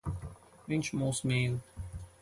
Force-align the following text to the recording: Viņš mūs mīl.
Viņš 0.73 0.91
mūs 1.03 1.23
mīl. 1.33 1.61